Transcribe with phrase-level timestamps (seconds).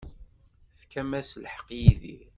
[0.77, 2.27] Tefkam-as lḥeqq i Yidir.